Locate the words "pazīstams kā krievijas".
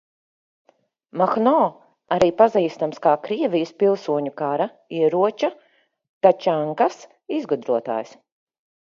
2.39-3.73